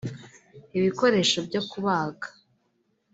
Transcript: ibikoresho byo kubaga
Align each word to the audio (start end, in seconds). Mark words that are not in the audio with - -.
ibikoresho 0.77 1.39
byo 1.47 1.61
kubaga 1.69 2.27